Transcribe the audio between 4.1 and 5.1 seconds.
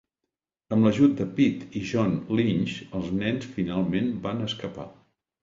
van escapar.